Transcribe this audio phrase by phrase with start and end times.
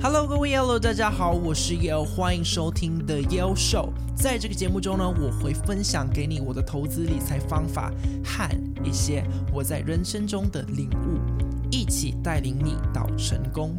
[0.00, 3.88] Hello，各位 Yellow，大家好，我是 Yo，欢迎收听 The Yellow Show。
[4.16, 7.92] 在这个节目中呢，我会分享给你我的投资理财方法
[8.24, 8.48] 和
[8.84, 11.18] 一些我在人生中的领悟，
[11.72, 13.76] 一起带领你到成功。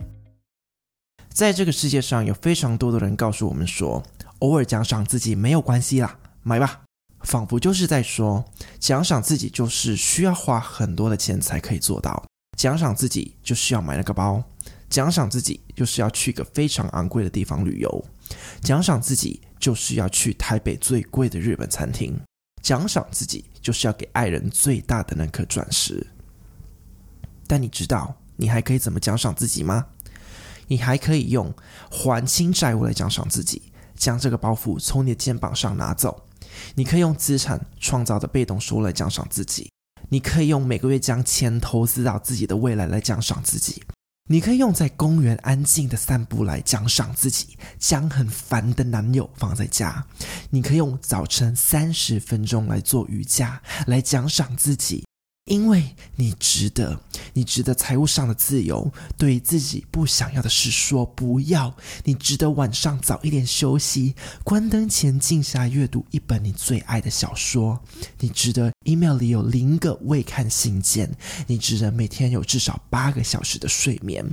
[1.29, 4.03] 在这个世界上，有非常多的人告诉我们说，
[4.39, 6.81] 偶尔奖赏自己没有关系啦，买吧，
[7.21, 8.43] 仿佛就是在说，
[8.77, 12.25] 奖赏自己就是需要花很多的钱才可以做到，
[12.57, 14.43] 奖赏自己就是要买那个包。
[14.89, 18.05] 奖赏自己就是要去一个非常昂贵的地方旅游，
[18.61, 22.19] 奖赏自己就是要去台北最贵的日本餐厅，
[22.63, 26.05] 奖赏自己就是要给爱人最大的那颗钻石。
[27.45, 29.85] 但你知道你还可以怎么奖赏自己吗？
[30.67, 31.53] 你还可以用
[31.89, 36.11] 还清债务来奖赏自己，将这个包袱从你的肩膀上拿走；
[36.75, 39.67] 你可以用资产创造的被动收入来奖赏自己；
[40.09, 43.83] 你可以用每个月将钱投资到自己的未来来奖赏自己。
[44.31, 50.03] 你可以用在公园安静的散步来奖赏自己，将很烦的男友放在家；
[50.51, 55.08] 你可以用早晨三十分钟来做瑜伽来奖赏自己。
[55.49, 55.83] 因为
[56.15, 57.01] 你值得，
[57.33, 61.75] 你值得财务上的自由，对自己不想要的事说不要。
[62.03, 67.79] 你值得晚上早一点休息，关灯前静下阅读一本你最爱的小说。
[68.19, 71.11] 你值得 email 里有零个未看信件。
[71.47, 74.23] 你值得每天有至少八个小时的睡眠。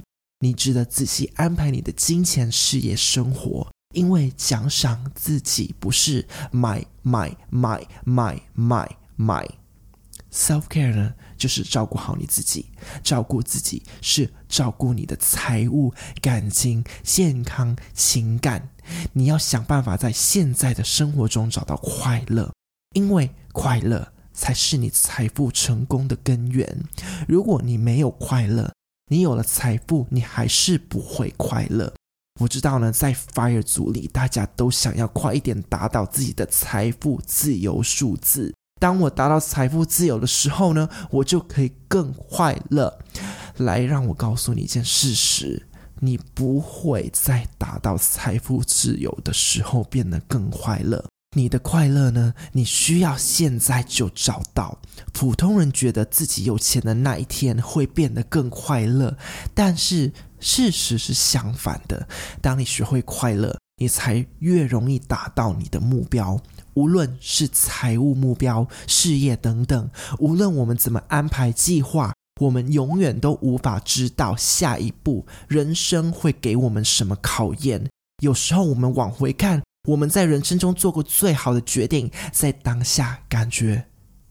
[0.40, 3.66] 你值得仔细安排你的金钱、事业、生活。
[3.94, 9.48] 因为奖赏自己不是买买买买买买。
[10.36, 12.66] Self care 呢，就是照顾好你自己。
[13.02, 18.68] 照顾自己是照顾你的财务、感情、健康、情感。
[19.14, 22.52] 你要想办法在现在的生活中找到快乐，
[22.94, 26.84] 因为快乐才是你财富成功的根源。
[27.26, 28.70] 如果你没有快乐，
[29.10, 31.90] 你有了财富，你还是不会快乐。
[32.38, 38.54] 我知道呢，在 FIRE 组里，大家都想要快一点达到自己的财富自由数字。
[38.78, 42.98] 当我达到财富自由的时候呢，我就可以更快乐。
[43.56, 45.66] 来，让我告诉你一件事实：
[46.00, 51.02] 你不会在达到财富自由的时候变得更快乐。
[51.34, 54.78] 你的快乐呢，你需要现在就找到。
[55.14, 59.16] 普通人觉得自己有钱的那一天会变得更快乐，
[59.54, 62.06] 但是事实是相反的。
[62.42, 66.38] 当你学会快乐，你才越容易达到你的目标。
[66.76, 77.88] 无论是财务目标、事业等等，无论我们怎么安排计划，我们永远都无法知道下一步人生会给我们什么考验。
[78.22, 83.86] 有时候我们往回看，我们在人生中做过最好的决定，在当下感觉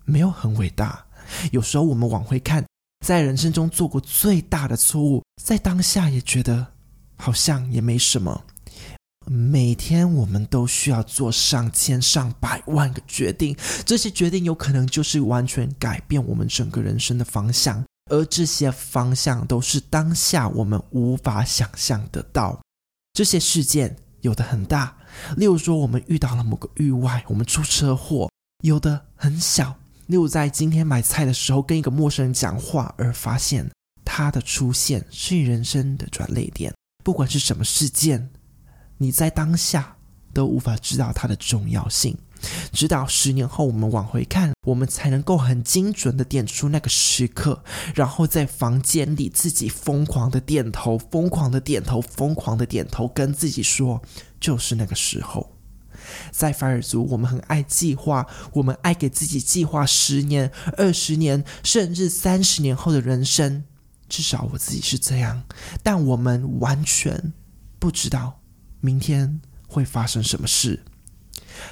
[0.06, 1.08] 没有很伟大；
[1.52, 2.64] 有时候我们往回看，
[3.04, 6.68] 在人生中做过最大的错误，在当下也觉得
[7.18, 8.44] 好像也没什么。
[9.28, 22.60] 每天我们都需要做上千上百万个决定，这些决定有可能就是完全改变我们整个人生的方向，而这些方向都是当下我们无法想象得到。
[23.14, 24.96] 这些事件有的很大，
[25.38, 28.30] 例如说我们遇到了某个意外，我们出车祸；
[28.64, 29.76] 有的很小，
[30.06, 33.68] 例如在今天买菜的时候跟一个陌生人讲话，而发现
[34.04, 36.72] 他的出现是你人生的转捩点。
[37.04, 38.30] 不管是什么事件。
[38.98, 39.98] 你在当下
[40.34, 42.18] 都无法知道它的重要性，
[42.72, 47.64] 直到十年后我们往回看，我们才能够很精准的点出那个时刻，
[47.94, 54.02] 然后在房间里自己疯狂的点头，疯狂的点头，疯狂的点头，跟自己说，
[54.40, 55.52] 就是那个时候。
[56.32, 63.64] 在凡尔族，我们很爱计划，我们爱给自己计划十年、二十年，甚至三十年后的人生，
[64.08, 65.44] 至少我自己是这样，
[65.82, 67.34] 但我们完全
[67.80, 68.40] 不知道。
[68.86, 70.84] 明天会发生什么事？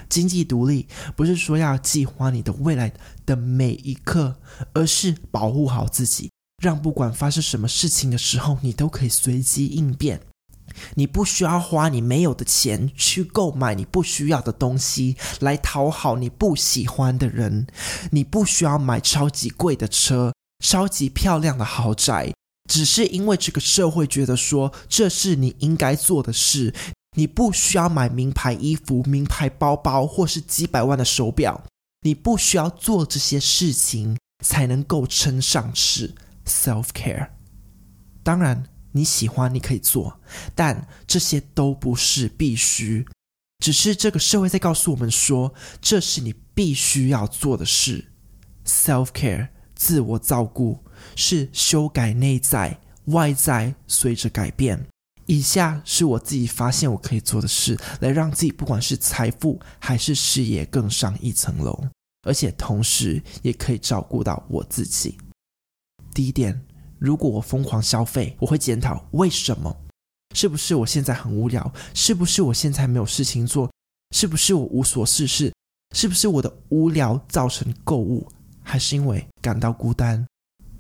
[0.10, 2.92] 经济独立不是说要计划你的未来
[3.26, 4.38] 的每一刻，
[4.74, 6.32] 而是保护好自己，
[6.64, 10.22] 让不管发生什么事情的时候，你都可以随机应变。
[10.96, 17.68] 你不需要花你没有的钱去购买你不需要的东西来讨好你不喜欢的人，
[18.12, 20.34] 你不需要买超级贵的车、
[20.64, 22.34] 超级漂亮的豪宅，
[22.68, 26.74] 只是因为这个社会觉得说这是你应该做的事。
[27.14, 31.64] 你不需要买名牌衣服、名牌包包，或是几百万的手表。
[32.02, 36.14] 你不需要做这些事情才能够称上是
[36.46, 37.30] self care。
[38.24, 40.20] 当然，你喜欢你可以做，
[40.54, 43.06] 但这些都不是必须。
[43.64, 48.12] 只是这个社会在告诉我们说，这是你必须要做的事。
[48.66, 50.84] self care，自我照顾，
[51.16, 54.86] 是修改内在，外在随着改变。
[55.26, 61.88] 以下是我自己发现我可以做的事，来让自己不管是财富还是事业更上一层楼，
[62.24, 65.18] 而且同时也可以照顾到我自己。
[66.14, 66.62] 第一点，
[67.00, 69.76] 如果我疯狂消费，我会检讨为什么？
[70.36, 71.72] 是不是我现在很无聊？
[71.94, 73.72] 是不是我现在没有事情做？
[74.16, 75.54] 是不是我无所事事？
[75.96, 78.28] 是不是我的无聊造成购物？
[78.62, 80.26] 还是因为感到孤单？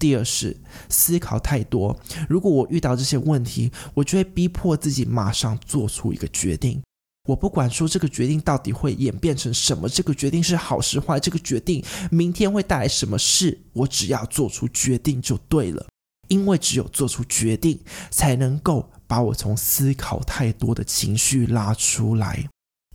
[0.03, 0.53] 第二是
[0.89, 1.97] 思考太多。
[2.27, 6.83] 如果我遇到这些问题，我就会逼迫自己马上做出一个决定。
[7.29, 15.85] 我不管说这个决定到底会演变成什么，这个决定是好是坏，这个决定明天会带来什么事，我只要做出决定就对了。
[16.27, 17.79] 因为只有做出决定，
[18.11, 22.45] 才能够把我从思考太多的情绪拉出来。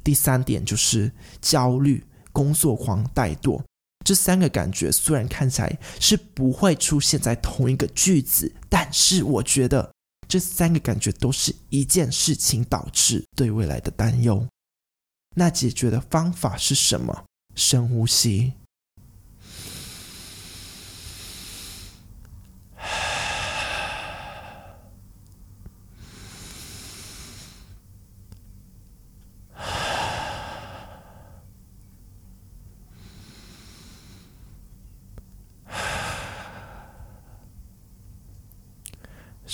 [0.05, 1.11] 第三点就是
[1.41, 3.63] 焦虑、工作狂、怠惰。
[4.05, 9.93] 这三个感觉虽然看起来是不会出现在同一个句子，但是我觉得
[10.27, 14.47] 这三个感觉都是一件事情导致对未来的担忧。
[15.37, 17.25] 那解决的方法是什么？
[17.55, 18.55] 深呼吸。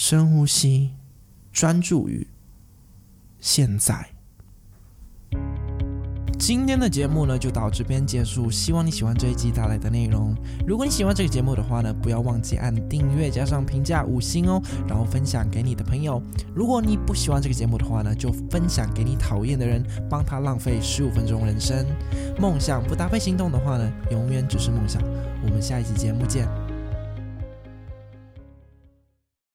[0.06, 0.90] 深呼吸，
[1.50, 2.26] 专注于
[3.40, 4.06] 现在。
[6.38, 8.50] 今天的节目呢，就到这边结束。
[8.50, 10.36] 希望你喜欢这一集带来的内容。
[10.66, 16.22] 如果你喜欢这个节目的话呢，不要忘记按订阅加上评价五星哦，然后分享给你的朋友。
[16.54, 21.82] 如果你不喜欢这个节目的话呢，就分享给你讨厌的人，帮他浪费十五分钟人生。
[22.38, 25.00] 梦想不搭配行动的话呢，永远只是梦想。
[25.42, 26.46] 我们下一集节目见。